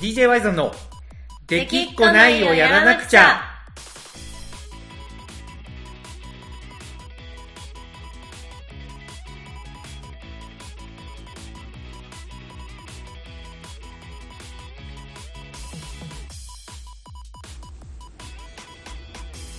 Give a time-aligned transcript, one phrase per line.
[0.00, 0.74] DJ ワイゾンの
[1.46, 3.44] 「できっこないをやらなくちゃ」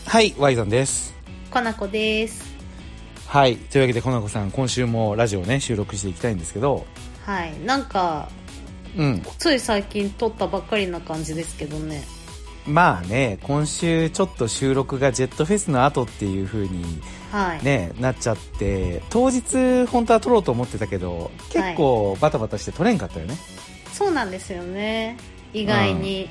[0.07, 1.13] はい、ワイゾンです。
[1.51, 2.51] かなこです。
[3.27, 6.85] はい、というわけで、こなこさん、今週もラジオね、収録していきたいんですけど、
[7.25, 8.27] はいなんか
[8.97, 12.03] うん、つい最近撮ったばっかりな感じですけどね。
[12.67, 17.01] まあね、今週ちょっと収録がジェットフェスの後っていう風に
[17.31, 23.35] はい、ね、なっちゃって、当日本当は撮ろうと思ってたけど、結構バタバタして撮れんかったよね。
[23.93, 25.17] そうなんですよね。
[25.53, 26.29] 意外に、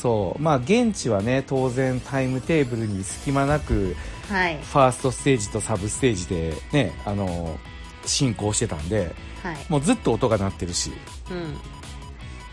[0.00, 0.42] そう。
[0.42, 3.96] まあ現地はね、当然タイムテーブルに隙間なく、
[4.28, 4.58] はい。
[4.62, 7.58] ファーストステージとサブステージでね、あの、
[8.04, 9.56] 進行してたんで、はい。
[9.68, 10.92] もうずっと音が鳴ってるし、
[11.30, 11.58] うん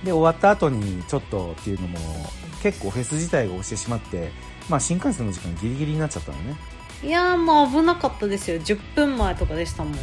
[0.03, 1.99] で、終わった後にちょっとっていうのも、
[2.61, 4.31] 結構フェス自体が押してしまって、
[4.69, 6.55] まあ新幹線の時間ギリギリになっちゃったのね。
[7.03, 9.93] いやーもう危なかったですよ10分前とかでしたもん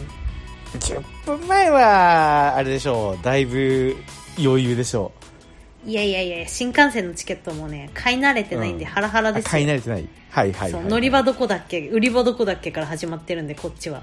[0.79, 3.97] 10分前は、あれでしょう、だいぶ
[4.39, 5.13] 余裕でしょ
[5.85, 10.09] いやいやいや新幹線のチケットもね買い慣れてないんでうんハラハラですよ、買い慣れてない。
[10.31, 10.85] はいはい、はい。
[10.85, 14.03] 乗り場どこだっけ売り場どこだっけから始まってるんでこっちは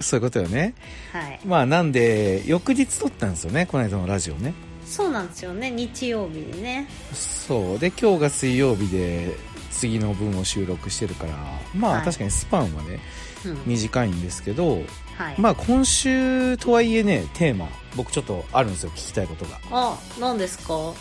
[0.00, 0.74] そういうことよね。
[1.12, 4.54] はいまあなんで、翌日撮ったんですよね、この間のラジオね。
[4.88, 7.78] そうなんですよね日曜日にねそう。
[7.78, 9.36] で、今日が水曜日で、
[9.70, 11.32] 次の分を収録してるから、
[11.74, 12.98] まあ、はい確かにスパンはね、
[13.44, 14.82] うん短いんですけど、
[15.16, 19.60] はい、まあ今週とはいえね、テーマ、僕ちょっとあるんですよ、聞きたいことが。
[19.70, 20.92] あ何ですか？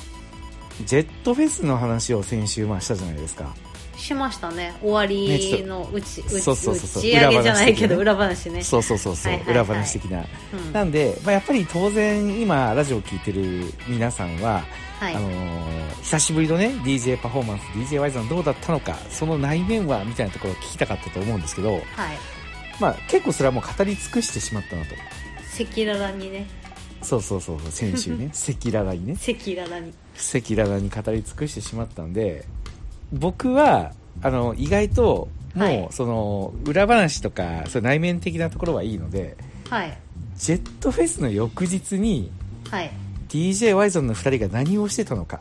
[0.85, 3.55] ジェットフェスの話を先週まあしたじゃないですか。
[3.97, 4.75] しましたね。
[4.81, 7.01] 終わりの打ち,、打ちそうそうそうそう。
[7.01, 8.63] 打ち上げじゃないけど裏話ね。
[8.63, 9.65] そうそうそうそう、はいはいはい。
[9.65, 10.25] 裏話的な。
[10.53, 10.73] うん。
[10.73, 14.63] なんで、まあ、やっぱり当然今ラジオを聞いてる皆さんは、
[14.99, 15.15] はい。
[15.15, 21.83] あのー久しぶりのね DJ パフォーマンス DJ ワイズンどうだったのかその内面はみたいなところを聞きたかったと思うんですけど、はい。
[22.79, 24.95] まあ、結構それはもう語り尽くしてしまったなと。
[25.59, 26.47] 赤裸々にね。
[27.01, 28.31] そうそうそうそう先週ね。
[28.35, 29.13] 赤裸々にね。
[29.13, 29.93] 赤裸々に。
[30.15, 32.45] 赤裸々に語り尽くしてしまったんで
[33.13, 35.87] 僕はあの意外ともう、はい。
[35.91, 39.37] その裏話とかそう内面的なところはいいので
[39.69, 39.97] はい。
[40.35, 42.31] ジェットフェスの翌日に
[42.69, 42.91] はい。
[43.29, 45.39] DJ ワイゾンの2人が何をしてたのか。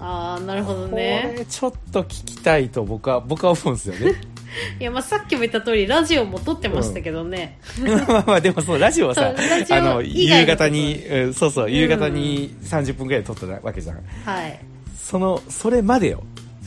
[0.00, 4.20] ああなるほどこねれちょっと聞きたいと僕は僕は思うんですよね。
[4.80, 7.58] いやまあさっきも言った通りラジオも撮ってましたけどね、
[8.08, 13.96] まあまあでもそうラジオはさあの夕方に、うんそうそう夕方に30分ぐらい撮ったわけじゃん。
[14.24, 14.58] はい。
[14.98, 16.22] そのそれまでよ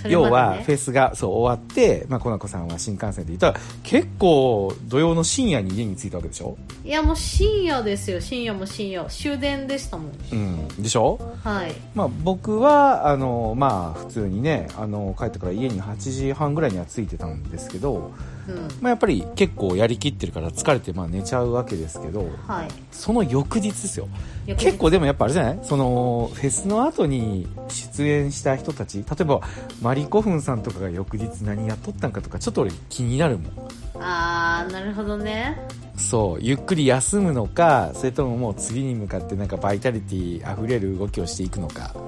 [0.08, 8.20] 要はフェスがそう終わって、まあ、コナコさんは新幹線でいたら結構土曜の深夜に家に着いたわけでしょ、いやもう深夜ですよ。
[8.20, 9.06] 深夜も深夜。
[9.06, 10.12] 終電でしたもん。
[10.32, 11.74] うん、でしょ、はい。
[11.96, 18.41] まあ、僕はあの、まあ、普通にねあの帰ってから家に8時半ぐらいには着いてたんですけど、うん
[18.82, 22.68] まあ、やっぱり結構やりきってるから疲れてまあ寝ちゃうわけですけどはい。
[22.92, 24.08] その翌日ですよ。
[24.58, 25.60] 結構でもやっぱあれじゃない？
[25.64, 29.42] そのフェスの後に出演した人たち例えば
[29.82, 33.52] マリコフンさんとかが翌日何やっとったんかとかちょっと俺気になるもん。
[34.04, 35.58] ああなるほどね。
[35.96, 41.82] そうゆっくり休むのかそれとももう次に向かってなんかバイタリティあふれる動きをしていくのか。
[41.84, 42.02] はい。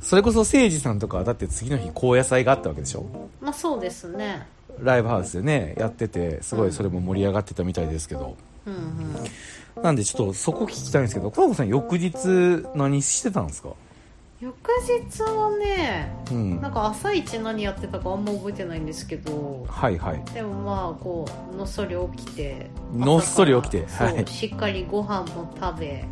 [0.00, 3.04] それこそ誠司さんとかはだって次の日高野祭があったわけでしょ？
[3.40, 4.46] まあそうですね
[4.82, 8.82] ライブハウスでねやっててすごいそれも盛り上がってたみたいですけど、うんうん
[9.82, 13.68] なんでちょっとそこ聞きたいんですけどコナコさん翌日何してたんですか？
[14.40, 14.54] 翌
[14.86, 16.60] 日はねうん。
[16.60, 19.64] なんか朝一何やってたかあんま覚えてないんですけど。
[19.68, 20.24] はいはい。
[20.34, 24.26] でもまあこうのっそり起きてのっそり起きてはい。
[24.26, 26.04] しっかりご飯も食べ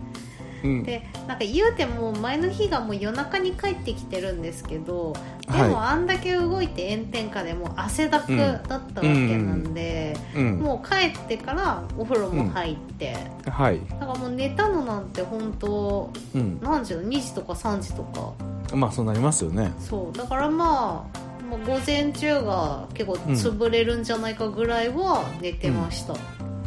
[0.67, 0.83] うん。
[0.83, 5.15] でなんか言うても前の日がもう夜中に帰ってきてるんですけど
[5.47, 5.71] ではい。
[5.71, 10.59] もあんだけ動いて炎天下でもう汗だくだったわけなんで、うん。
[10.59, 13.17] もう帰ってからお風呂も入って、
[13.49, 13.81] はい。
[13.91, 16.59] なんかもう寝たのなんて本当うん。
[16.63, 18.33] 何時だ？2時とか3時とか。
[18.75, 19.73] まあそうなりますよね。
[19.79, 20.17] そう。
[20.17, 26.15] だからまあもう午前中が結構潰れるんじゃないかぐらいは寝てました、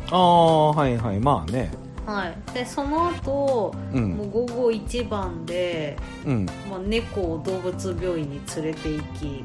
[0.09, 1.19] ああはいはい。
[1.19, 1.69] まあね
[2.09, 2.53] はい。
[2.53, 6.45] でその後うもうん午後一番で、うん。
[6.69, 9.43] まあ、猫を動物病院に連れて行き。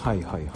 [0.00, 0.48] はいはいはいは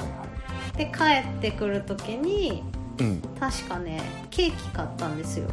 [0.75, 0.77] い。
[0.79, 2.63] で帰ってくる時に
[2.99, 3.23] うん。
[3.39, 5.49] 確かねケーキ買ったんですよ。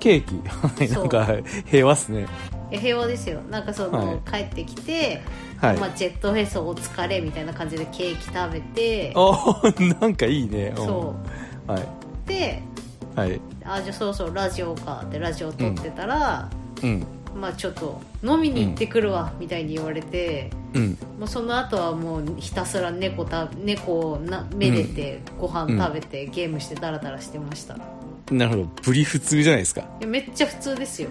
[0.00, 0.34] ケーキ？
[0.48, 1.02] はいそう。
[1.02, 1.26] なんか
[1.66, 2.26] 平和っすね。
[2.70, 3.40] いや平和ですよ。
[3.50, 4.18] なんかその、はい。
[4.30, 5.22] 帰ってきて、
[5.60, 10.72] はい、まあ、ジェットフェスお疲れみたいな感じでケーキ食べてあー なんかいいね。
[10.76, 11.14] うんそ
[11.68, 11.70] う。
[11.72, 11.82] はい。
[12.26, 12.62] で
[13.16, 16.48] はいあじゃあそろそろラジオかってラジオ撮ってたら、
[16.82, 20.98] うんまあちょっと飲みに行ってくるわ、みたいに言われてうん。
[21.18, 27.76] もうその後はもうひたすら猫た猫をなめでて、ご飯食べて、ゲームしてダラダラしてました
[28.30, 28.68] いなるほど。
[28.82, 29.84] ブリ普通じゃないですか。
[30.00, 31.10] やめっちゃ普通ですよ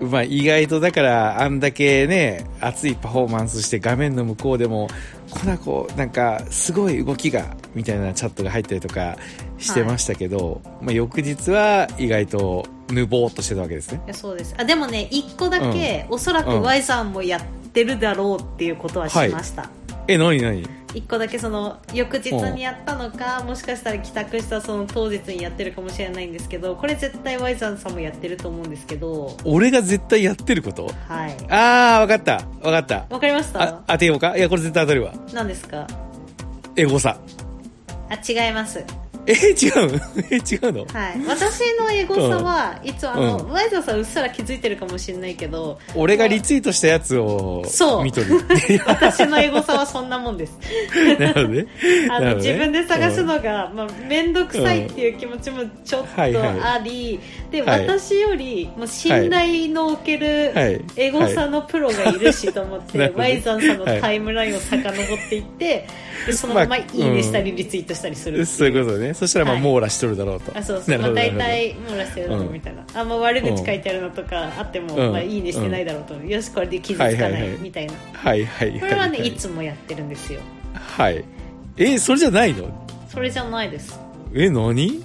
[0.00, 4.88] まあ、意外とだからあんだけね熱いパフォーマンスして画面の向こうでも
[5.30, 9.16] コナコなんかすごい動きがみたいなチャットが入ったりとか
[9.58, 14.02] してましたけど、はい、まあ、翌日は意外とぬぼーっとしてたわけですね。
[14.12, 14.54] そうです。
[14.58, 20.79] あでもね一個だけ、うん、おそらく Y さんもやってるだろうっていうことはしました、うんはい、え何何？
[20.94, 29.36] 1個だけその翌日にやったのかもしかしたら帰宅したその当日にやってるかもしれないんですけどこれ絶対ワイザンさんもやってると思うんですけど。
[29.44, 30.86] 俺が絶対やってること？
[31.08, 31.36] はい。
[31.48, 32.44] ああ分かった。
[32.60, 33.06] 分かった。
[33.08, 33.82] 分かりました？
[33.86, 34.36] 当てようか？
[34.36, 35.12] いやこれ絶対当たるわ。
[35.32, 35.86] 何ですか？
[36.76, 37.18] エゴサ。
[38.08, 38.84] あ違います。
[39.26, 40.00] え、違う
[40.30, 40.86] え、違うの？
[40.86, 41.20] はい。
[41.26, 43.50] 私のエゴサは、いつもあの、うん。
[43.52, 48.04] Y さんさんうっすら気づいてるかもしれないけど俺がリツイートしたやつをそう。
[48.04, 48.40] 見とる。
[48.86, 50.58] 私のエゴサはそんなもんです。
[51.18, 51.66] なるほどね。
[52.10, 56.48] あの、自分で探すのが、まあ、面倒くさいっていう気持ちもちょっとはいはい。
[56.60, 57.20] あり、
[57.50, 57.86] で、はい。
[57.86, 60.80] 私よりもう信頼のおけるはい。
[60.96, 65.86] エゴサのプロがいるしと思って、ワイザンさんのタイムラインを遡っていって、
[66.26, 69.14] でそのままいいねしたりリツイートしたりするってそういうことね。
[69.14, 69.62] そしたらまあ、はい。
[69.62, 70.56] 網羅しとるだろうと。
[70.56, 75.12] あそうそう、 まあ、大体網羅してるだろうみたいな、あんま悪口書いてあるのとかあっても、うん。
[75.12, 77.58] まあ、いいねしてないだろうと、よしこれで傷つかないはいはいはい。
[77.60, 78.80] みたいな、はいはいはい。
[78.80, 80.40] これはねいつもやってるんですよ。
[80.74, 81.24] はい。
[81.76, 82.68] え、それじゃないの？
[83.08, 83.98] それじゃないです。
[84.34, 85.02] え、何？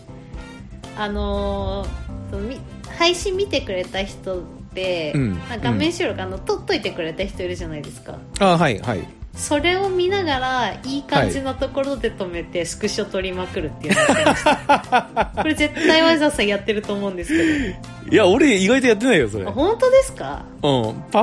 [0.98, 2.58] あのーそのみ
[2.98, 4.42] 配信見てくれた人っ
[4.74, 5.30] て、うん。
[5.34, 8.18] まあ画面収録、あの撮っといてくれた人いるじゃないですか。
[8.40, 9.00] あ、はいはい。
[9.36, 19.46] それを見ながらいい感じのところで止めてスクショ撮りまくるっていうのをやってました これ絶対ワイザーさんやってると思うんですけいや、俺意外とやってないよ、それ。
[19.46, 20.46] 本当ですか？
[20.62, 20.68] パ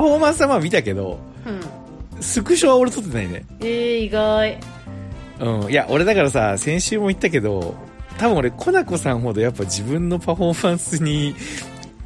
[0.01, 1.49] フォーマンスはまあ見たけど、う
[2.19, 2.21] ん。
[2.21, 3.45] スクショは俺撮ってないね。
[3.61, 4.57] えー、意外。
[5.39, 5.71] うん。
[5.71, 7.73] いや、俺だからさ、先週も言ったけど、
[8.19, 11.35] 多分俺、コナコさんほどやっぱ自分のパフォーマンスに、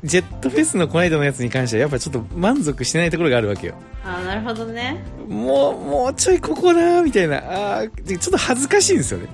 [0.03, 3.75] ジェットフェスのこの間のやつに関してはやっぱちょっと満足してないところがあるわけよ。
[4.03, 7.37] あなるほどねもう、もうちょいここなみたいな。
[7.79, 9.27] あちょっと恥ずかしいんですよね。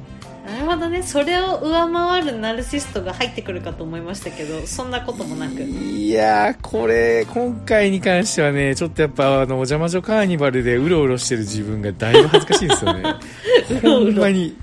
[0.45, 13.16] なるほどねそれを上回るナルシストが入ってくるかと思いましたけどそんなこともなくいやー、これ、今回に関してはね、ちょっとやっぱ、あの、お邪魔女カーニバルでうろうろしてる自分がだいぶ恥ずかしいんですよね。
[13.81, 14.57] うろうろほんまに、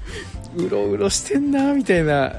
[0.55, 2.35] うろうろしてんなみたいな。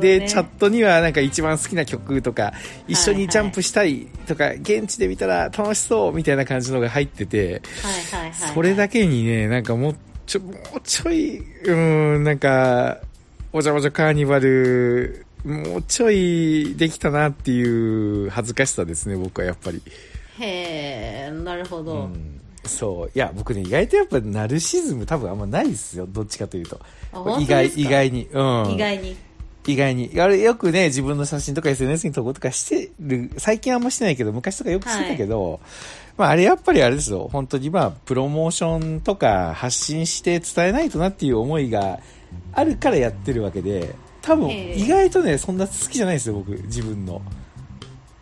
[0.00, 2.52] で、チャットにはなんか一番好きな曲とか、
[2.88, 9.96] 一緒にジャンプしたいとか、現地で見たら楽しそうみたいな感じのが入ってて、はいはいはい、それだけにね、なんかもう
[10.26, 12.98] ちょ、もうちょい、うーん、なんか、
[13.52, 19.82] お邪魔女カーニバル、もうちょいできたなっていう恥ずかしさですね、僕はやっぱり。
[20.40, 23.10] へえなるほど、うんそう。
[23.14, 26.80] いや、僕ね、意外とやっぱナルシズム多分あんまないですよ、どっちかというと。
[27.40, 28.28] 意外、意外に。
[28.32, 28.70] うん。
[28.72, 29.16] 意外に
[29.72, 30.20] 意外に。
[30.20, 35.60] あれ、よくね、自分の写真とか SNS に投稿とかしてる、最近あんましてないけど、昔とかよくしてたけど、
[36.16, 42.00] まあ、あれやっぱりあれですよ、本当にまあ、プロモーションとか発信して伝えないとなっていう思いが
[42.52, 47.22] あるからやってるわけで、多分、ええ意外とね、そんな好きじゃないですよ、僕、自分の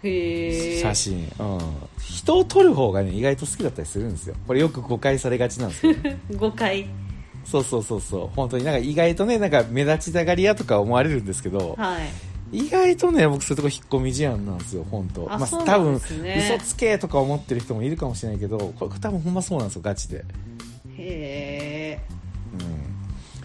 [0.03, 1.33] 写真。
[1.39, 1.59] うん。
[1.99, 4.35] 人を撮る方がね、意外と好きだったりするんですよ。
[4.47, 6.19] これよく誤解されがちなんですけど、ね。
[6.37, 6.87] 誤解
[7.45, 8.31] そうそうそうそう。
[8.35, 12.09] 本当になんか意外とね、なんか目立ちたがり屋とか思われるんですけど、はい
[12.53, 20.25] 意外とね、僕そういうとこ引っ込み思案なんですよ、本当まあ、あそう多分、嘘つけとか思ってる人もいるかもしれないけど、これ多分ほんまそうなんですよ、ガチで。
[20.97, 22.01] へえ
[22.53, 22.63] うん。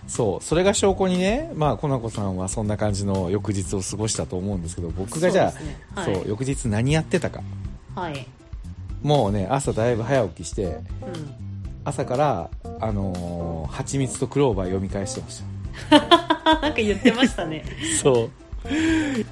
[0.07, 7.41] そう、それが証拠にね、まあ、コナコさんはそんな感じの翌日を過ごしたと思うんですけど、僕がじゃあ、そうですねそう,、はい翌日何やってたか。
[7.95, 8.27] はい
[9.01, 11.48] もうね、朝だいぶ早起きして、うん
[11.83, 15.41] 朝から、あのー、蜂蜜とクローバー読み返してまし
[15.89, 15.97] た。
[15.97, 17.63] あ なんか言ってましたね
[18.01, 18.29] そ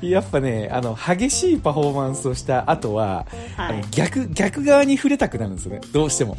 [0.02, 0.06] う。
[0.06, 3.26] やっぱね、あの、激しいパフォーマンスをした後は、
[3.58, 5.82] あのはい逆、逆側に触れたくなるんですよね。
[5.92, 6.38] どうしても。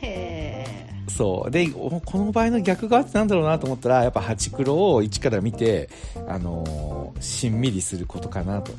[0.00, 1.50] へえそう。
[1.50, 5.88] で、おこの場合の逆側ってなんだろうなと思ったら、やっぱハチクロを一から見て、
[6.26, 8.72] あのーしんみりすることかなと。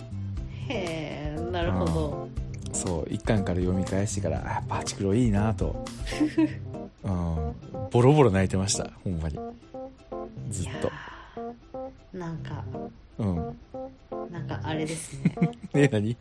[0.67, 2.27] へえなるほど
[2.73, 5.85] そう、一巻から読み返してから、あやっぱハチクロいいなと。
[7.03, 7.55] うん。
[7.91, 8.89] ボロボロ泣いてました。
[9.03, 9.39] ほんまに。
[10.49, 10.91] ずっと。
[12.13, 12.63] なんか
[13.17, 13.57] うん。
[14.31, 15.35] なんかあれですね
[15.73, 16.17] ね、何？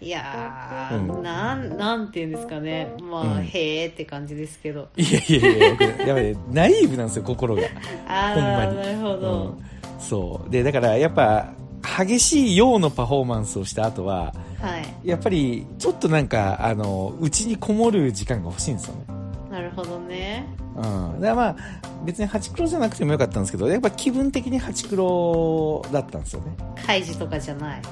[0.00, 7.62] いやー、うんなんなんていうんですかねまあ、うんへーって感じですけどいやいやいや、僕やっぱり、 ナイーブなんですよ、心が。
[8.06, 9.64] ああなるほど、うん
[9.98, 10.50] そう。
[10.50, 11.52] で、だから、やっぱ、
[11.98, 15.08] 激しい陽のパフォーマンスをした後は、はい。
[15.08, 19.04] やっぱり、ちょっとなんか、あの、うちにこもる時間が欲しいんですよね。
[19.50, 20.46] なるほどね。
[20.76, 21.20] うん。
[21.20, 21.56] だからまあ、
[22.04, 26.56] 別にハチクロじゃなくてもよかったんですけど、やっぱ気分的にハチクロだったんですよね。
[26.86, 27.82] カイジとかじゃない。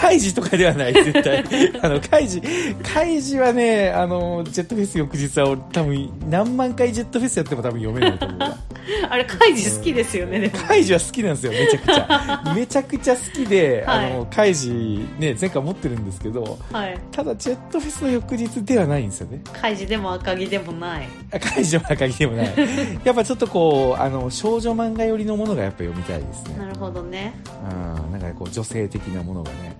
[0.00, 1.44] カイジとかではない、絶対。
[1.82, 2.40] あの、カイジ、
[2.82, 8.56] カイジはね、あの、ジェットフェス翌日は俺多分、何万回ジェットフェスやっても多分読めないと思うわ。
[9.10, 10.66] あれ、カイジ好きですよね、でも。
[10.66, 12.54] カイジは好きなんですよ、めちゃくちゃ。
[12.56, 16.98] めちゃくちゃ好きで、はいあの、カイジ、ね、前回持ってるんですけど、はい。
[17.12, 19.42] ただ、ジェットフェスの翌日ではないんですよね。
[19.52, 21.08] カイジでも赤木でもない。
[21.30, 22.54] あカイジは赤木でもない。
[23.04, 26.56] やっぱちょっとこう、あの、少女漫画寄りのものがやっぱ読みたいですね。
[26.58, 27.34] なるほどね。
[27.70, 29.76] うん、なんかこう、女性的なものがね。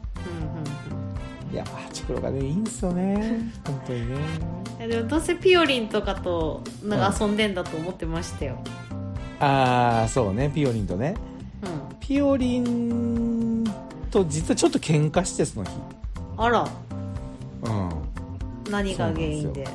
[1.51, 3.53] うんうんいや、ハチクロがね、いいんですよね。
[3.67, 4.17] 本当にね。
[4.87, 8.57] でもどうせピオリンとかとなんか遊んでんだと思ってましたよ。
[9.41, 11.17] あー、そうね、ピオリンとね。
[11.63, 11.97] うん。
[11.99, 13.65] ピオリン
[14.11, 15.73] と実はちょっと喧嘩して、その日。
[16.37, 16.69] あら、
[17.63, 17.91] うん。
[18.71, 19.67] 何が原因で？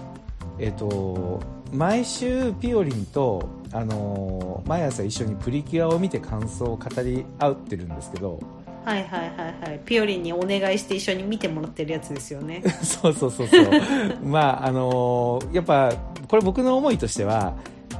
[0.57, 1.41] えっ、と、
[1.73, 8.39] 毎週ピオリンと、あのー毎朝一緒にプリキュアを見て感想を語り合ってるんですけど、
[8.85, 9.25] はいはいは
[9.65, 9.79] いはい。
[9.83, 12.61] ピオリンにお願いして一緒に見てもらってるやつですよね。
[12.83, 13.69] そうそうそうそう。
[14.23, 15.91] まあ、あのーやっぱ、
[16.27, 17.53] これ僕の思いとしては、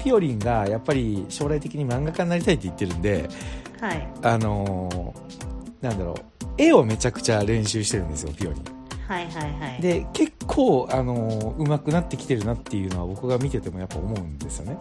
[0.04, 3.28] ピオリンがやっぱり将来的に漫画家になりたいって言ってるんで、
[3.82, 4.08] はい。
[4.22, 6.16] あのーなんだろう、
[6.58, 8.64] 絵をめちゃくちゃ練習してるんですよ、ピオリン。
[9.08, 9.34] はいはい
[9.72, 9.82] はい。
[9.82, 14.78] で、結構、あのー上手くなってきてるなっていうのは僕が見ててもやっぱ思うんですよね。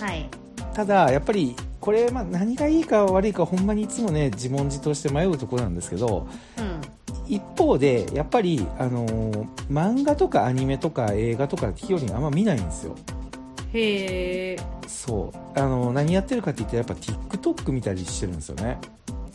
[0.00, 0.28] はい。
[0.74, 6.80] ただ、やっぱり、これ、まあ、何がいいか悪いかほんまにいつもね、自問自答して迷うところなんですけど、うん。
[7.26, 12.94] 一方で、やっぱり、あのー漫画とかアニメとか映画とかピオリンあんま見ないんですよ。
[13.72, 14.56] へえ。
[14.86, 15.58] そう。
[15.58, 18.78] あのー何やってるかって言ったらやっぱ TikTok 見たりしてるんですよね。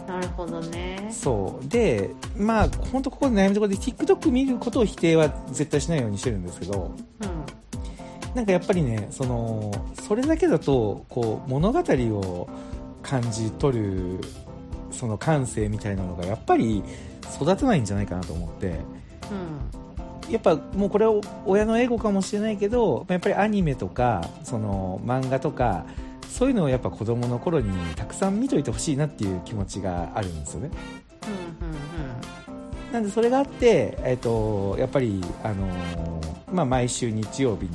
[0.07, 1.09] なるほどね。
[1.11, 1.67] そう。
[1.67, 7.29] で、まあ、本当ここで悩みところで TikTok 見ることを否定は絶対しないようにしてるんですけど、うん。
[8.35, 9.71] なんかやっぱりね、その、
[10.07, 12.49] それだけだと、こう、物語を
[13.01, 14.19] 感じ取る、
[14.91, 16.83] その感性みたいなのが、やっぱり
[17.35, 18.79] 育たないんじゃないかなと思って、
[20.27, 20.31] うん。
[20.31, 21.13] やっぱもうこれは
[21.45, 25.85] 親のエゴかもしれないけど、やっぱりアニメとか、その漫画とか、
[26.29, 30.69] そういうのをやっぱ子供の頃にたくさん見といてほしいなっていう気持ちがあるんですよね。
[31.61, 31.77] うんうん
[32.91, 37.69] なんでそれがあって、えっとやっぱり、あのーまあ、毎週日曜日に、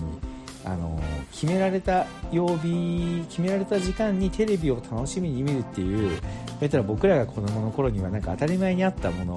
[0.64, 1.02] あのー
[1.32, 6.20] 決められた曜日決められた時間にテレビを楽しみに見るっていう
[6.60, 9.34] 言ったら僕らが子供の頃にはなんか当たり前にあったもの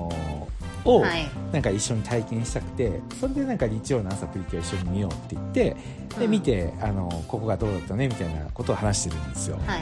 [0.85, 1.03] を。
[1.51, 5.75] なんか一緒に体験したくてそれでなんか日曜の朝プリキュア一緒に見ようって言って
[6.19, 9.57] でうん見て、あのここがどうだったねみたいなことを話してるんですよ。
[9.57, 9.81] はいは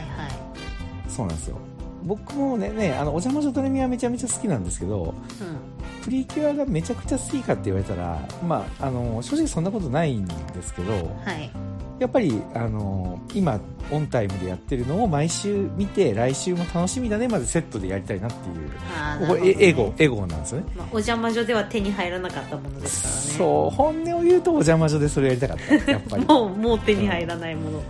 [1.10, 1.58] そうなんですよ
[2.04, 5.02] 僕もねねあのお邪魔女ドレミはめちゃめちゃ好きなんですけど
[5.40, 5.73] うん。
[6.04, 11.50] プリキュアがめちゃくちゃ好きかって言われたら、まあ、あの正直そんなことないんですけどはい。
[11.98, 13.58] やっぱりあの今
[13.90, 23.20] オンタイムでやってるのを毎週見て来週も楽しみだねまでセットでやりたいなっていうあーこエゴエゴなんですよねまあ、お邪魔女では手に入らなかったものですからね。
[23.38, 27.82] そう本音を言うとお邪魔女でそれやりたかったやっぱり もう、もう手に入らないもの。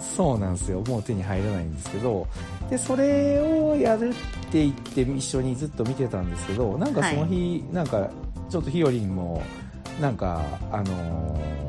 [0.00, 2.26] そうなんですよもう手に入らないんですけど
[2.70, 4.12] でそれをやるっ
[4.50, 8.08] て言って一緒にずっと見てたんですけどなんかその日、なんか
[8.48, 9.42] ちょっとひよりんも
[10.00, 11.60] なんかあのー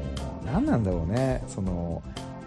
[0.45, 1.43] 何なんだろうね。
[1.47, 2.01] その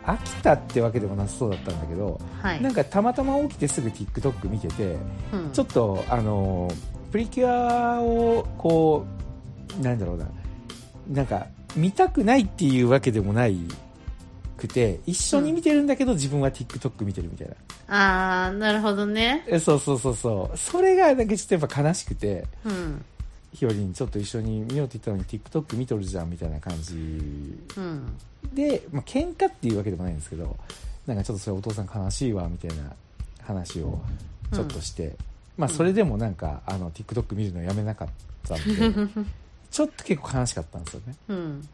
[0.05, 2.63] 飽きたってわけでもなさそうだったんだけど、はい。
[2.63, 4.97] なんかたまたま起きてすぐ TikTok 見てて
[5.33, 5.51] うん。
[5.53, 6.75] ちょっとあのー
[7.11, 9.07] プリキュアをこ
[9.79, 10.27] うなんだろうな。
[11.11, 11.47] なんか
[11.77, 13.59] 見たくないっていうわけでもない
[14.67, 19.45] くて一緒に見てるんだけど、自分は TikTok 見てるみたいなあー、なるほどね。
[19.47, 23.05] えそうそうそうそうそれがなんかちょっとやっぱ悲しくてうん。
[23.53, 26.95] ひよりんちょっと一緒に見ようって言ったのに TikTok 見とるじゃんみたいな感じ
[27.77, 28.17] うん。
[28.53, 30.57] で、まあ喧嘩っていうわけでもないんですけど
[31.07, 32.93] なんかちょっとそれお父さん悲しいわみたいな
[33.43, 34.01] 話を
[34.53, 35.15] ちょっとして、
[35.57, 38.09] まあそれでもなんかあの TikTok 見るのやめなかっ
[38.49, 39.25] たんで
[39.71, 41.69] ちょっと結構悲しかったんですよねうん。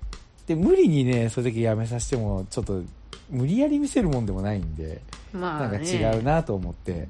[0.50, 2.82] で無理にねそれだけやめさせてもちょっと
[3.30, 5.00] 無理やり見せるもんでもないんで
[5.32, 5.86] まあ、なんかね。
[5.86, 7.06] 違うなと思って、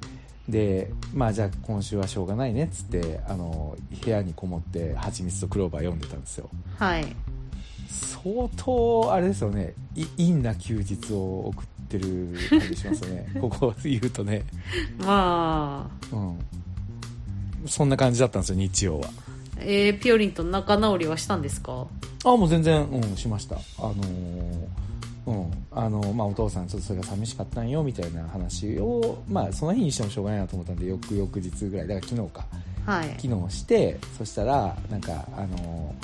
[0.47, 6.50] でまあじゃあ今週はしょうがないねっつってあの部屋にこもって「蜂蜜とクローバー」読んでたんですよ。
[6.76, 7.16] はい。
[7.88, 9.73] 相当あれですよね。
[9.94, 13.26] い陰な休日を送ってる感じしますよね。
[13.40, 14.44] ここ言うとね。
[14.99, 16.38] まあ、うん。
[17.66, 19.09] そんな感じだったんですよ日曜は
[19.62, 21.87] えー、ピオリンと仲直りはしたんですか？
[22.25, 23.57] あもう全然うんしました。
[23.79, 24.67] あのー
[25.26, 25.50] うん。
[25.71, 31.87] あのまあ、お父さんちょっとそれが寂しかったんよみたいな話を、まあ、その日にしてもしょうがないなと思ったんで翌々日ぐらい。
[31.87, 32.47] だから昨日か。
[32.87, 33.09] はい。
[33.21, 35.95] 昨日してそしたらなんかあの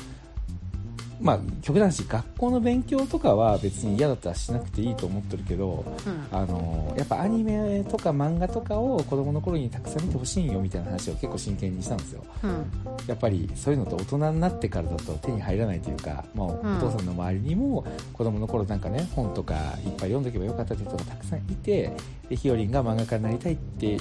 [1.21, 6.27] まあ極端な話学校の勉強とかは別に嫌だったらしなくていいと思ってるけどうん。
[6.31, 12.25] あのやっぱアニメとか漫画とかを子供の頃にたくさん見てほしいんよみたいな話を結構真剣にしたんですよ。
[12.43, 12.67] うん。
[13.07, 16.79] やっぱりそういうのって大人になってからだと手に入らないというか、まあ、おうん。
[16.81, 21.93] 父さんの周りにも子供の頃なんかね本とかいっぱい読んどけばよかったって人がたくさんいて
[22.29, 23.99] でひよりんが漫画家になりたいって言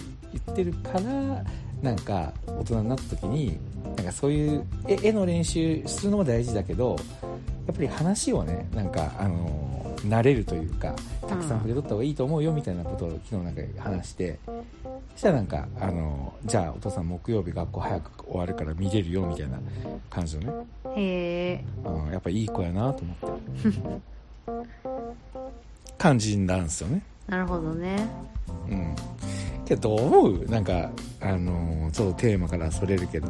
[0.51, 1.43] ってるから
[1.81, 3.57] なんか大人になった時に
[3.95, 6.95] なんかそういう絵絵の練習するのも大事だけど
[7.67, 10.93] やっぱり話をねなんかあの慣れるというか
[11.27, 14.39] たくさん触れとった方がいいと思うよみたいなことを昨日なんか話して
[15.15, 19.59] そしたらなんかあのじゃあお父さん木曜日学校早く終わるから見れるよみたいな
[20.09, 24.15] 感じのね、へえうん、やっぱいい子やなと思って。
[25.97, 27.01] 感じなんですよね。
[27.27, 28.07] なるほどね。
[28.69, 28.95] うん
[29.65, 30.45] けどどう思う？
[30.45, 33.27] なんかあのちょっとテーマからそれるけど。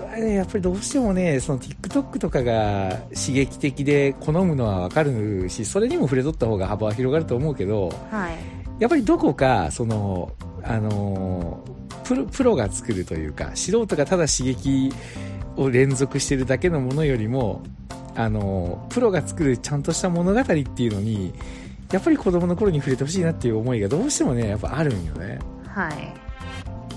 [0.00, 8.36] 俺はねやっぱりどうしてもねその TikTok とかが刺激的で好むのはわかるしそれにも触れとった方が幅は広がると思うけどはい。
[8.78, 11.64] やっぱりどこかそのあの
[12.04, 14.92] プロプロが作るというか素人がただ刺激
[15.56, 17.62] を連続してるだけのものよりも
[18.14, 21.34] あのプロが作るちゃんとした物語っていうのに
[21.92, 25.38] やっぱり子供の頃に触れてほしいなっていう思いがどうしてもねやっぱあるんよね。
[25.66, 26.14] はい。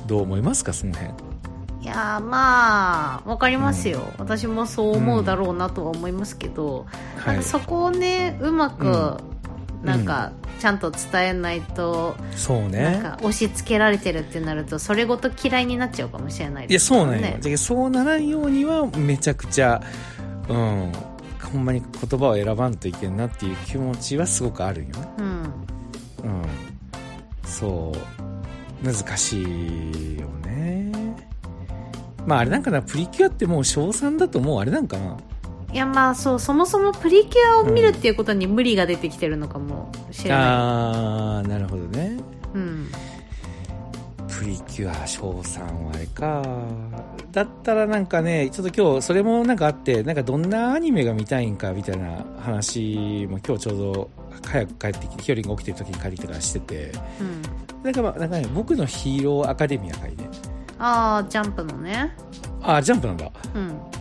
[0.07, 1.13] どう思いますかその辺？
[1.81, 9.31] いやーまあわかりますよ、私もそう思うだろうなとは思いますけど、はいなんかそこをねうまく、うん。
[9.83, 17.17] なんかちゃんと伝えないと、そうなんねか押し付けられてるってなるとそれごと嫌いになっちゃうかもしれないいやですからね。
[17.17, 19.81] そうなんよ、そうならんようにはめちゃくちゃ
[20.47, 20.91] うん
[21.51, 25.07] ほんまに言葉を選ばんといけんなっていう気持ちはすごくあるんよね。
[25.17, 25.25] うん。
[25.25, 26.45] うん、
[27.43, 27.91] そ
[28.83, 28.85] う。
[28.85, 30.91] 難しいよね。
[32.25, 35.17] まああれなんかなプリキュアってもう小3だともうあれなんかな。
[35.73, 42.10] いやまあそうそもそもプリキュアを見るっていうことに無理が出てきてるのかもしれないああなるほどね、
[44.41, 46.41] プリキュア小3はあれか。
[47.31, 54.09] だったらなんかねちょっと今日それもなんかあってなんかどんなアニメが見たいんかみたいな話も今日ちょうど
[54.43, 56.91] 早く帰ってきてひよりんが起きてる時に帰ってきてからしてて。
[57.19, 60.27] うん、なんかまあなんかね僕のヒーローアカデミアがいいね。
[60.79, 62.11] ああジャンプのね。
[62.63, 63.31] あージャンプなんだ。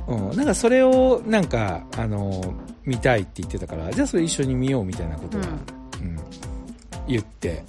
[0.09, 0.31] うん。
[0.31, 2.55] うん、なんかそれをなんかあの
[2.87, 5.45] 見たいって言ってたからじゃあそれ一緒に見ようみたいなことは、
[6.01, 6.19] うん。
[7.07, 7.63] 言って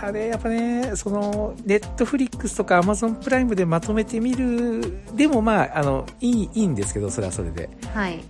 [0.00, 7.68] ただやっぱねそのネットフリックスとかアマゾンプライムでまとめてみるでもまああのいいいいんですけどそれはそれで。
[7.92, 8.24] はい。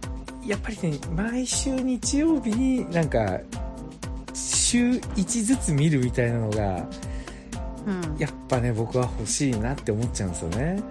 [0.44, 3.38] やっぱりね毎週日曜日になんか
[4.34, 6.84] 週1ずつ見るみたいなのが
[7.86, 8.16] うん。
[8.18, 10.82] やっぱね僕は欲しいなって思っちゃうんですよね。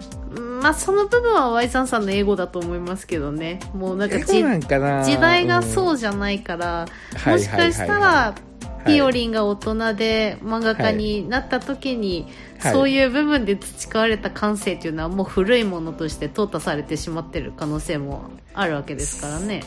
[0.62, 3.60] まあその部分は Y さんさんの英語だと思いますけどね。
[3.74, 7.30] もうなんかえそうじなんかな時代がうそうじゃないから、ん。
[7.30, 8.49] もしかしたら、はい
[8.86, 12.28] ピオリンが大人で漫画家になった時に、
[12.60, 12.74] はい。
[12.74, 19.64] そういう部分で培われた感性っていうのはもう古いものとして淘汰されてしまってる可能性もあるわけですからね。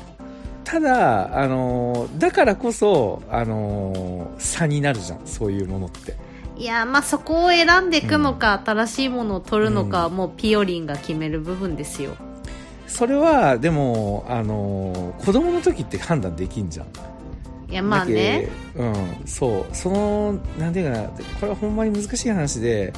[0.64, 6.16] ただ、あのーだからこそ、あのー差になるじゃんそういうものって。
[6.56, 12.12] いやまあそこを選んでいくのか、新しいものを取るのかはもうピオリンが決める部分ですよ。
[12.86, 16.86] それはでも、あのー子供の時って判断できんじゃん
[17.74, 18.48] やまあね。
[18.76, 18.94] うん
[19.26, 22.92] そうそのなんていうかなこれはほんまに難しい話で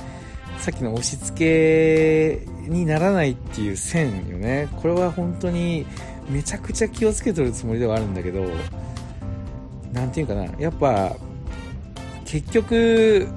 [0.59, 5.85] さっきの押し付けにならないっていう線よねこれは本当に
[6.29, 8.45] めちゃくちゃ気をつけてるつもりではあるんだけど
[9.93, 11.17] なんていうかなやっぱ
[12.25, 13.29] 結局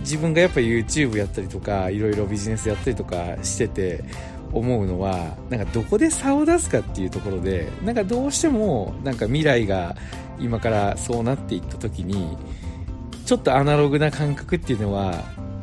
[0.00, 4.04] 自分がやっぱ YouTube やったりとかいろいろビジネスやったりとかしてて
[4.52, 9.94] 思うのはなんかどこで差を出すかっていうところでなんかどうしてもなんか未来が
[10.40, 12.36] 今からそうなっていった時に
[13.26, 15.14] ちょっとアナログな感覚っていうのは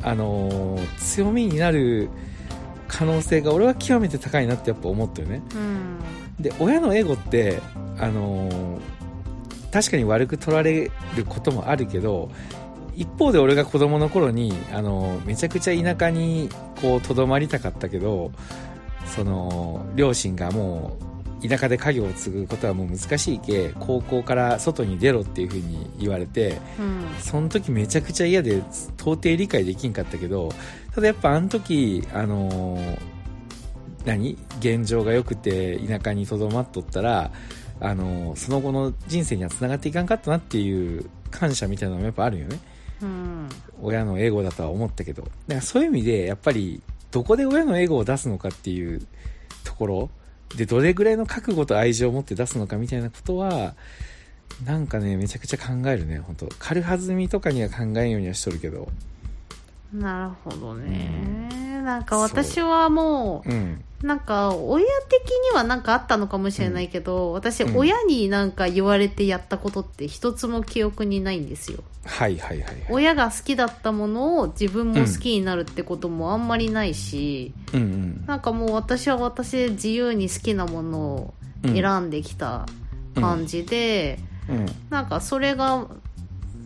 [0.02, 2.08] あのー強みになる
[2.86, 6.42] 可能性が俺は極めて高いなってやっぱ思ったよねうん。
[6.42, 7.60] で親のエゴって
[7.98, 8.78] あのー
[9.70, 12.30] 確かに悪く取られることもあるけど
[12.96, 16.48] 一方で俺が子供の頃にあのーめちゃくちゃ田舎に
[16.80, 18.32] こうとどまりたかったけど
[19.14, 27.04] その両親がもう田舎で家業を継ぐことはもう難しいけ高校から外に出ろっていう風に言われてうん。
[27.20, 28.58] その時めちゃくちゃ嫌で
[28.96, 30.50] 到底理解できんかったけど
[30.94, 32.98] ただやっぱあの時あのー
[34.04, 34.38] 何？
[34.60, 37.30] 現状が良くて田舎にとどまっとったら
[37.80, 42.58] あのその後の人生にはつながっていかんかったなっていう感謝みたいなのもやっぱあるよね。
[43.02, 43.48] うん。
[43.82, 45.22] 親のエゴだとは思ったけど。
[45.22, 49.06] だからそういう意味でやっぱりどこで親のエゴを出すのかっていう
[49.62, 50.10] ところ
[50.56, 53.74] でどれぐらいの覚悟と愛情を持って出すのかみたいなことは
[54.64, 56.48] なんかねめちゃくちゃ考えるね本当。
[56.58, 58.88] 軽はずみとかには考えんようにはしとるけど。
[59.92, 61.48] なるほどね、
[61.88, 63.82] なんか私はもうん。
[64.02, 67.76] うなんか親的にはなんかあったのかもしれないけど、私うん。
[67.76, 71.82] 親になんか言われてやったことって一つも記憶にないんですよ。
[72.04, 72.86] はいはいはいはい。
[72.90, 78.24] 親が好きだったものを自分も好きになるってこともあんまりないし、うんうん。
[78.26, 82.66] なんかもう私は私で自由に好きなものを選んできた
[83.16, 84.66] 感じで、うん。
[84.90, 85.86] なんかそれが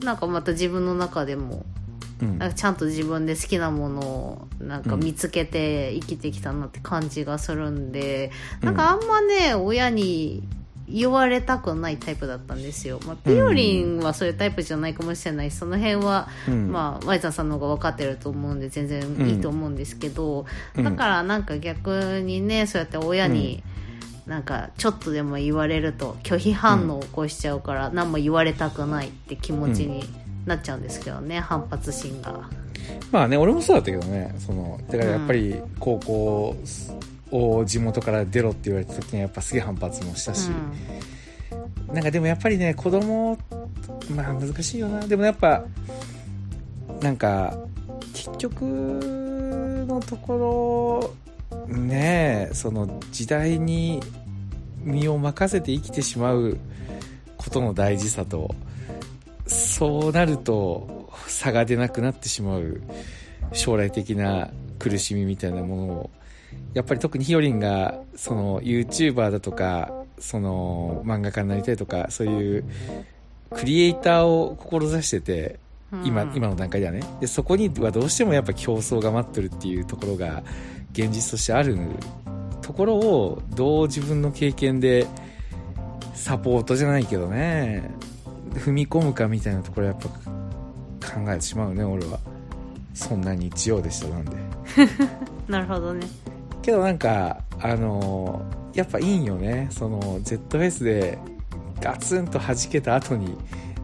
[0.02, 1.64] なんかまた自分の中でも
[2.22, 2.38] うん。
[2.38, 8.30] なんかちゃんと自分で好きなものをなんか見つけて生きてきたなって感じがするんで、
[8.60, 8.66] うん。
[8.66, 10.42] なんかあんまね親に
[10.88, 16.70] 言われたくないタイプだったんですよ、まあ、ピオリンはそういうタイプじゃないかもしれないしその辺は、うん。
[16.70, 20.84] まあ、ワイザーさんの方が分かってると思うんで全然いいと思うんですけど、うん。
[20.84, 23.62] だからなんか逆にねそうやって親に、
[24.26, 30.04] なんかちょっとでも言われると拒否反応を起こしちゃうから、何も言われたくないって気持ちに
[30.46, 32.48] なっちゃうんですけどね、反発心が。
[33.10, 36.56] まあね俺もそうだったけどねそのだからやっぱり高校
[37.30, 40.50] を地元から出ろって言われた時にはやっぱすげえ反発もしたし、
[41.92, 43.38] なんかでもやっぱりね子供
[44.14, 45.06] まあ難しいよな。
[45.06, 45.64] でもやっぱ
[47.00, 47.56] なんか
[48.12, 48.62] 結局
[49.86, 51.14] のとこ
[51.56, 54.00] ろねえその時代に
[54.80, 56.58] 身を任せて生きてしまう
[57.36, 58.54] ことの大事さと
[59.52, 62.80] そうなると差が出なくなってしまう
[63.52, 66.10] 将来的な苦しみみたいなものを
[66.74, 72.64] やっぱり特にひよりんがその YouTuber だとかその漫画家になりたいとかそういう
[73.50, 75.58] クリエイターを志してて
[75.92, 76.06] うん。
[76.06, 77.02] 今今の段階ではね。
[77.20, 80.42] でそこにはどうしてもやっぱ競争が待ってるっていうところが
[80.92, 81.76] 現実としてある
[82.62, 85.06] ところをどう自分の経験で
[86.14, 87.90] サポートじゃないけどね
[88.54, 92.18] 踏み込むかみたいなところやっぱ考えてしまうね俺は。
[92.94, 94.36] そんな日曜でしたなんで。
[95.48, 96.06] なるほどね。
[96.60, 98.42] けどなんかあの
[98.74, 99.68] やっぱいいんよね。
[99.70, 101.18] その Z フェスで
[101.80, 103.36] ガツンと弾けた後に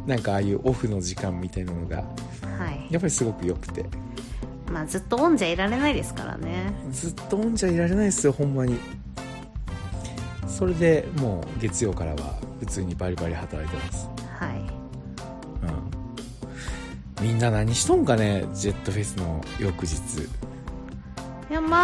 [0.06, 2.04] なんかああいうオフの時間みたいなのがは
[2.70, 2.86] い。
[2.90, 3.84] やっぱりすごく良くて。
[4.70, 6.72] まあずっとオンじゃいられないですからね。
[6.92, 8.78] ずっとオンじゃいられないですよほんまに。
[10.46, 14.07] それでもう月曜からは普通にバリバリ働いてます
[17.20, 19.96] みんな何しとんかねジェットフェスの翌日。
[21.50, 21.78] いやま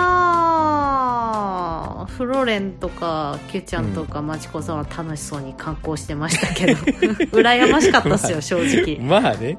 [2.03, 6.81] あフロレンとかキュちゃんとかマチコさんは楽しそうに観光してましたけど
[7.33, 8.99] 羨ましかったっすよ 正直。
[9.01, 9.57] まあね。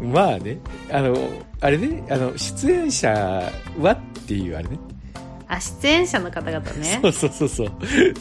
[0.00, 0.58] まあね。
[0.90, 1.16] あの
[1.60, 2.04] あれね。
[2.10, 3.08] あの出演者
[3.80, 4.78] はっていうあれね。
[5.48, 6.98] あ出演者の方々ね。
[7.02, 7.70] そうそうそうそう。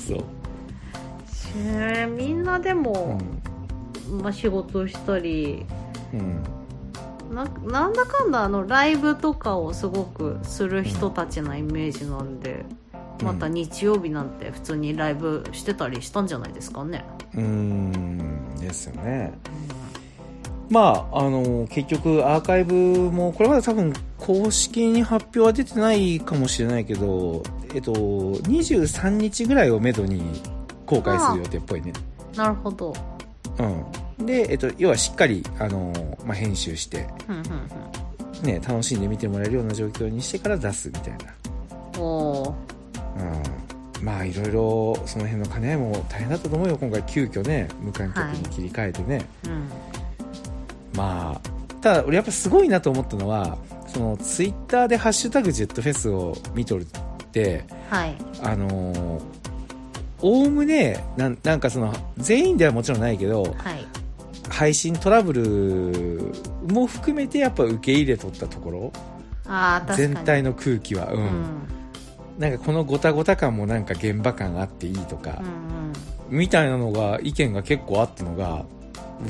[0.08, 4.22] そう、みんなでうも、ん。
[4.22, 5.66] まあ、仕事したり
[6.14, 6.44] うん、
[7.36, 12.66] ななんだかんだあのライブとかをすごくする人たちなイメージなんで、
[13.20, 13.26] うん。
[13.28, 18.56] また日曜日なんて普通にライブしてたりしたんじゃないですかね、うーん。
[18.60, 19.34] ですよね。
[20.70, 22.74] まああの結局アーカイブ
[23.12, 27.44] もこれまで多分公式に発表は出てないかもしれないけど
[27.76, 30.24] えっと23日ぐらいをめどに
[30.86, 31.94] 公開する予定っぽいね。
[32.36, 32.96] なるほど。
[33.60, 35.92] うんで、えっと、要はしっかりあの、
[36.26, 37.08] まあ、編集して、
[38.44, 42.00] ね、楽しんで見てもらえるような状況にしてから出すみたいな。
[42.00, 42.54] おー。
[43.18, 44.06] うん。
[44.06, 47.68] まあいろいろその辺の兼ね合いも大変だったと思うよ今回急遽ね。
[47.82, 49.70] 無観客に切り替えてね、うん。
[50.96, 51.50] まあ
[51.82, 56.86] ただ俺やっぱすごいなと思ったのはそのツイッターで「ハッシュタグジェットフェス」を見とるっ
[57.32, 58.16] てはい。
[58.44, 59.22] あのー
[60.22, 63.85] おおむねなんなんかその全員ではもちろんないけどはい
[64.50, 66.34] 配信トラブル
[66.72, 68.94] も含めてやっぱ受け入れとったところ。
[69.96, 71.30] 全体の空気はうん、うん。
[72.40, 75.76] なんかこのごたごた感もなんか現場感あっていいとか、うん
[76.28, 78.66] みたいなのが意見が結構あったのが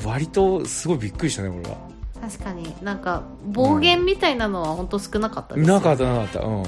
[0.06, 1.78] 割とすごいびっくりしたね俺は。
[1.90, 2.74] うん確かに。
[2.82, 6.40] なんか暴言みたいなのは本当少なかったですよなかったなかった。
[6.40, 6.64] うん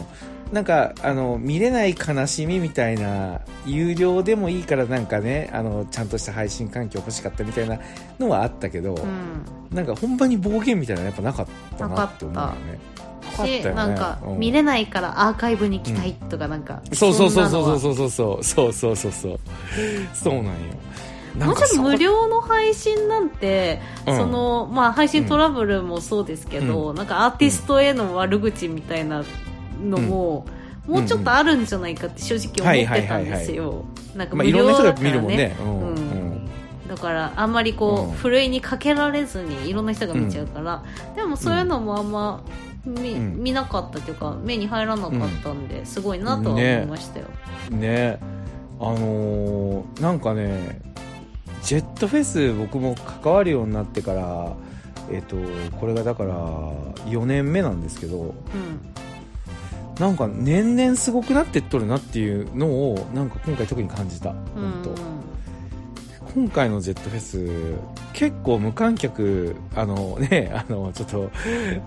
[0.51, 7.79] なんかあの見れない悲しみみたいな有料でもいいからなんかねあのちゃんとした配信環境欲しかったみたいな
[8.19, 9.45] のはあったけど、うん。
[9.75, 12.97] なんか本場に暴言みたいなのやっぱなかったなって思うよね。
[13.73, 14.39] なんか、うん。
[14.39, 18.09] 見れないからアーカイブに行きたいとかなんか、そうそうそうそううそうそう。
[18.09, 19.39] そうそうそうそうそう。
[20.13, 20.51] そうなんよ。
[21.37, 24.17] なんもちろんか無料の配信なんて、うん。
[24.17, 29.23] そのまあ、配信トラブルもそうですけど、なんかアーティストへの悪口みたいな
[29.83, 30.45] のも、
[30.87, 33.85] もうちょっとあるんじゃないかって正直思ってたんですよ、
[34.15, 35.55] なんかまあいろんな人が無料だから見るもんね。
[35.59, 35.67] うん。
[35.67, 36.27] うんうん
[36.87, 38.15] だからあんまりこう、うん。
[38.15, 40.83] ふるいにかけられずにいろんな人が見ちゃうから、
[41.17, 42.41] でもそういうのもあんま
[42.85, 43.43] 見,、うん。
[43.43, 45.11] 見なかったというか目に入らなかっ
[45.43, 47.25] たんで、すごいなとは思いましたよ、
[47.71, 48.19] ね。
[48.79, 50.81] あのーなんかね
[51.63, 54.55] ジェットフェス僕も関わるようになってから
[55.11, 55.35] えっ、と
[55.79, 56.35] これがだから
[57.05, 58.33] 4年目なんですけどうん
[59.99, 64.29] なんか年々すごくなってっとるなっていうのをなんか今回特に感じた。
[64.29, 67.77] うん本当、今回のジェットフェス
[68.13, 71.31] 結構無観客あのね あのちょっと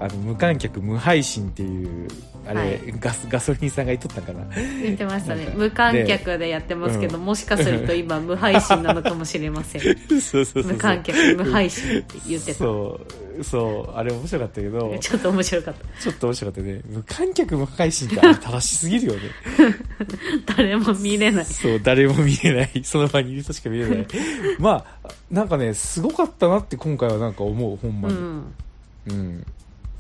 [0.01, 2.09] あの無観客無配信っていう
[2.47, 2.81] あれ、はい。
[2.99, 4.45] ガスガソリンさんが言っとったんかな。
[4.83, 5.53] 言ってましたね。
[5.55, 7.25] 無観客でやってますけど、うん。
[7.25, 9.83] もしかすると今無配信なのかもしれません。
[10.09, 10.73] そうそうそうそう。
[10.73, 12.59] 無観客無配信って言ってた。
[12.59, 16.03] そうそうあれ面白かったけど ちょっと面白かった。
[16.03, 16.81] ちょっと面白かったね。
[16.87, 19.21] 無観客無配信ってあれ正しすぎるよね。
[20.57, 21.45] 誰も見れない。
[21.45, 22.71] そう誰も見れない。
[22.85, 24.07] その場にいる人しか見れない。
[24.59, 28.55] まあなんかねすごかったなって今回はなんか思うほんまに、うん。
[29.09, 29.47] うん、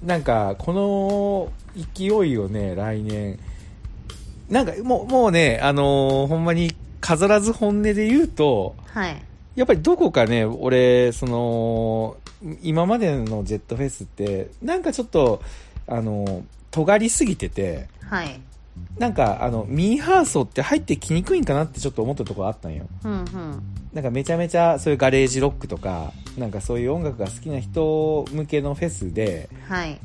[0.04, 1.52] なんかこの
[1.96, 3.38] 勢いをね来年。
[4.48, 9.22] なんかもうもうねあのーほんまに飾らず本音で言うとはい。
[9.56, 12.16] やっぱりどこかね俺その
[12.62, 15.42] 今までのジェットフェスってなんかちょっと
[15.86, 18.40] あの尖りすぎててはい。
[18.98, 22.86] なんかあのミーハー層って入ってきにくいんかなってちょっと思ったところあったんよ。
[23.04, 23.62] うんうん。
[23.92, 29.98] なんかめちゃめちゃそういうガレージロックとかなんかそういう音楽が好きな人向けのフェスではい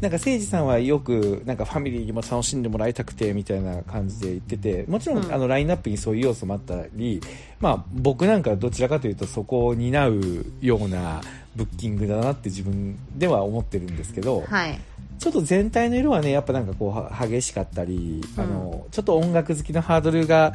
[0.00, 5.32] なんか誠司さんはよくなんかファミリーにも楽しんでもらいたくてみたいな感じで言っててもちろん、うん。
[5.32, 7.20] あのラインナップにそういう要素もあったり、
[7.60, 11.22] まあ、僕なんかはどちらかというとそこを担うような
[11.54, 14.78] ブッキングだなって自分では思ってるんですけど、はい。
[15.18, 18.42] ちょっと全体の色はねやっぱなんかこうは激しかったり、うん。
[18.42, 20.52] あのちょっと音楽好きのハードルが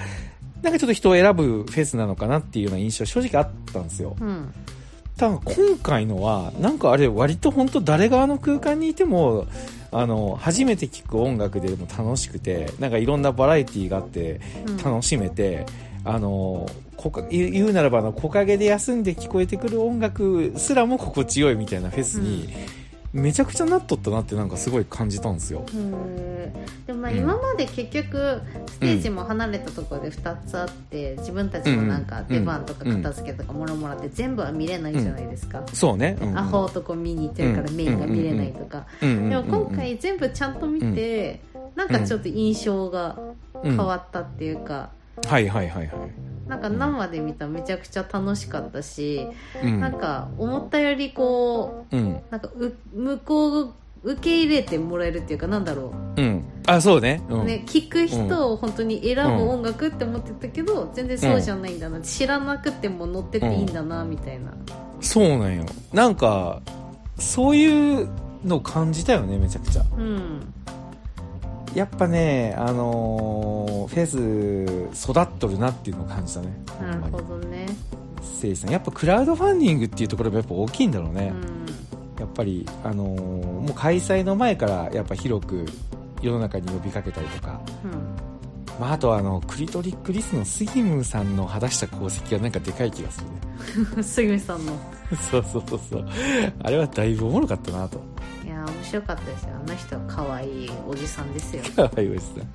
[0.61, 4.15] なんかちょっと人を選ぶフェスなのかなっていうような印象正直あったんですよ。
[4.21, 4.53] うん
[5.21, 9.45] ただ今回のはなんかあれ割と本当誰側の空間にいても
[9.91, 14.77] あの初めて聴く音楽でも楽しくてなんかいろんなバラエティーがあってうん。
[14.77, 15.67] 楽しめて、
[16.03, 22.49] あのこか言うならばあの木陰で休んで聞こえてくる音楽すらも心地よいみたいなフェスに
[23.13, 25.65] めちゃくちゃなっとったなってなんかすごい感じたんですよ。
[26.87, 27.17] でもまあうん。
[27.17, 41.41] 今まで結局ステージも離れたところで2つあって自分たちのなんか出番とか片付けとかもろもろって全部は見れないじゃないですか、そうね、うんアホとこ見に行ってるからメインが見れないとか、うんうんうんうんでも今回全部ちゃんと見て、
[41.75, 43.17] なんかちょっと印象が
[43.61, 44.89] 変わったっていうか、
[45.27, 49.27] はいはいはいはい、なんか生で見たらめちゃくちゃ楽しかったし、
[49.63, 49.79] うん。
[49.79, 52.11] なんか思ったよりこうん。
[52.13, 56.21] うなんかう向こう受け入れてもらえるっていうかなんだろう。
[56.21, 57.45] ん、あそうね,、う、うん。
[57.45, 64.53] ね、聞く人を本当に選ぶ音楽って思ってたけど、全然そうじゃないんだな、知らなくても乗ってていいんだな、みたいな。
[65.01, 65.65] そうなんよ。
[65.93, 66.61] なんか
[67.19, 68.09] そういう
[68.43, 69.83] のを感じたよねめちゃくちゃ。
[69.95, 70.53] うん
[71.75, 74.05] やっぱねあのーフェ
[74.93, 76.47] ス育っとるなっていうのを感じたね。
[76.79, 77.65] なるほどね。
[78.21, 78.71] せいじさん。
[78.71, 81.33] やっぱクラウドファンディングっていうところがやっぱ大きいんだろうね、
[82.17, 85.65] うやっぱり、あのーもう開催の前からやっぱ広く
[86.21, 88.21] 世の中に呼びかけたりとか、ん。
[88.79, 93.41] まあ、あとはあのクリトリックリスの杉ムさんの果たした功績がなんかでかい気がするね。
[93.97, 94.73] う ん杉見さんの。
[95.29, 96.05] そうそうそうそう。
[96.63, 97.97] あれはだいぶおもろかったなと。
[97.97, 98.01] い
[98.65, 99.49] や面白かったですよ。
[99.55, 101.63] あの人は可愛いおじさんですよ。
[101.75, 102.45] かわいいおじさんね。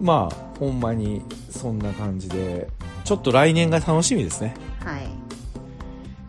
[0.00, 2.68] まあほんまにそんな感じで
[3.04, 4.54] ちょっと来年が楽しみですね。
[4.84, 5.08] はい。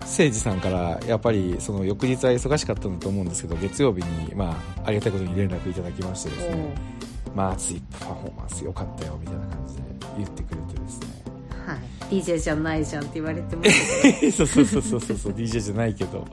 [0.01, 6.75] 誠司さんからやっぱりその翌日は忙しかったんだと思うんですけど月曜日にまあありがたいことに連絡いただきましてですね。
[7.33, 9.81] まあ熱いパフォーマンス良かったよみたいな感じで
[10.17, 10.74] 言ってくれて
[12.09, 16.25] DJ じゃないじゃんって言われてましたけそうそうそうそうそうそう DJ じゃないけど。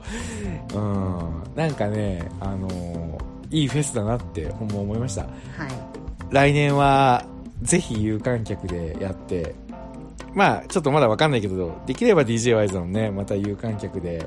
[0.75, 1.43] うん。
[1.55, 3.17] なんかねあの
[3.49, 5.23] いいフェスだなってほんま思いました。
[5.23, 5.71] どはい。
[6.31, 7.25] 来年は
[7.61, 9.55] ぜひ有観客でやって
[10.33, 14.25] まあちょっとまだわかんないけどできれば DJ ワイズのねまた有観客で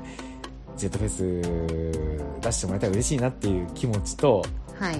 [0.77, 4.43] Z フェス出してもらえたら嬉しいなっていう気持ちと
[4.79, 4.99] はい。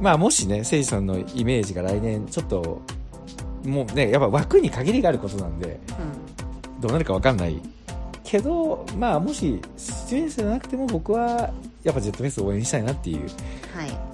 [0.00, 2.82] まあもしね誠司さんのイメージが来年ちょっと
[3.64, 5.78] もうねやっぱ枠に限りがあることなんで
[6.78, 7.60] うどうなるかわかんない
[8.24, 9.60] けどまあもし
[10.08, 11.50] 出演者じゃなくても僕は
[11.82, 13.28] やっぱジェットフェス応援したいなっていう、はい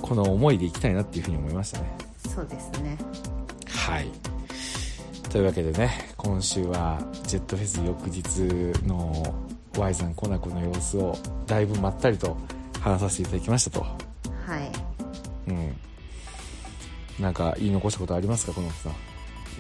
[0.02, 1.90] この思いでいきたいなっていうふうに思いましたね。
[2.34, 2.96] そうですね
[3.66, 4.08] はい。
[5.28, 9.12] というわけでね、今週はジェットフェス翌日の
[9.76, 11.14] Y さんコナコの様子を
[11.46, 12.38] だいぶまったりと
[12.80, 13.80] 話させていただきましたと。
[13.82, 13.92] はい
[15.48, 15.76] うん。
[17.20, 18.92] なんか言い残したことありますか、このさん？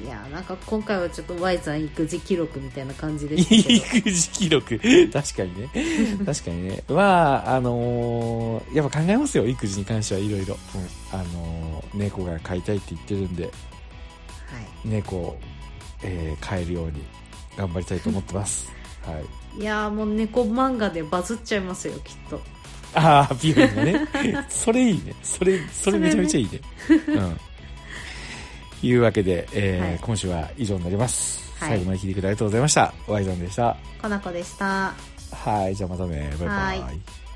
[0.04, 4.78] いやなんか今回はちょっと Y さん育児記録みたいな感じでしたけど 育児記録。
[5.12, 5.68] 確かにね。
[6.24, 6.84] 確かにね。
[6.88, 10.56] まあ、あのーやっぱ考えますよ、育児に関してはいろいろ。
[10.74, 11.18] うん。
[11.18, 13.52] あのー猫が飼いたいって言ってるんで、はい
[14.84, 15.38] 猫を、
[16.02, 17.02] えー飼えるように
[17.56, 18.70] 頑張りたいと思ってます。
[19.04, 19.20] は
[19.58, 19.60] い。
[19.60, 22.40] いやーもう猫漫画でバズっちゃいますよきっと
[22.94, 24.08] ああ、ピオリンがね。
[24.48, 25.14] それいいね。
[25.22, 26.60] それ、それめちゃめちゃいいね。
[27.08, 27.40] うん。
[28.82, 31.40] いうわけで、えーはい今週は以上になります。
[31.58, 32.94] はい最後まで聞いてくれてありがとうございました。
[33.06, 33.76] ワイザンでした。
[34.00, 34.94] かなこでした
[35.32, 36.30] はい、じゃあまたね。
[36.38, 36.80] バイバイ。
[36.80, 37.27] はい